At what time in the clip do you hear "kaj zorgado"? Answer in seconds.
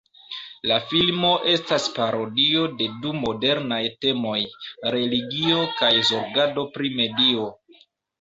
5.83-6.65